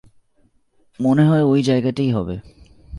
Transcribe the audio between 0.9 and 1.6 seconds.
মনে হয় ঐ